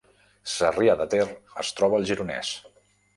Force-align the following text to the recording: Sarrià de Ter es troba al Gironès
Sarrià 0.53 0.95
de 1.01 1.05
Ter 1.11 1.19
es 1.65 1.69
troba 1.81 1.99
al 1.99 2.09
Gironès 2.13 2.51